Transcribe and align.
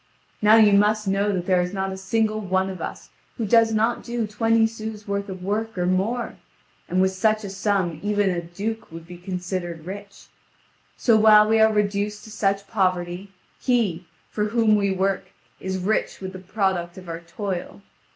Now 0.41 0.55
you 0.55 0.73
must 0.73 1.07
know 1.07 1.31
that 1.31 1.45
there 1.45 1.61
is 1.61 1.73
not 1.75 1.91
a 1.91 1.95
single 1.95 2.39
one 2.41 2.71
of 2.71 2.81
us 2.81 3.11
who 3.37 3.45
does 3.45 3.71
not 3.71 4.03
do 4.03 4.25
twenty 4.25 4.65
sous 4.65 5.07
worth 5.07 5.29
of 5.29 5.43
work 5.43 5.77
or 5.77 5.85
more, 5.85 6.37
and 6.89 6.99
with 6.99 7.11
such 7.11 7.43
a 7.43 7.51
sum 7.51 7.99
even 8.01 8.31
a 8.31 8.41
duke 8.41 8.91
would 8.91 9.05
be 9.05 9.19
considered 9.19 9.85
rich. 9.85 10.25
So 10.97 11.15
while 11.17 11.47
we 11.47 11.59
are 11.59 11.71
reduced 11.71 12.23
to 12.23 12.31
such 12.31 12.65
poverty, 12.67 13.31
he, 13.59 14.07
for 14.31 14.45
whom 14.45 14.75
we 14.75 14.89
work, 14.89 15.25
is 15.59 15.77
rich 15.77 16.19
with 16.19 16.33
the 16.33 16.39
product 16.39 16.97
of 16.97 17.07
our 17.07 17.19
toil. 17.19 17.83